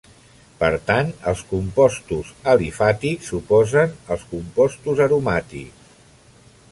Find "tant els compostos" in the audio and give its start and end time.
0.85-2.31